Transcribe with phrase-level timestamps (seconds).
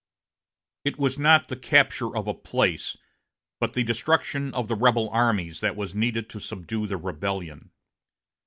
[0.83, 2.97] It was not the capture of a place,
[3.59, 7.69] but the destruction of the rebel armies that was needed to subdue the rebellion.